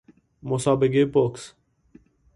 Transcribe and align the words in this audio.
مسابقهی 0.43 1.05
بوکس 1.05 1.53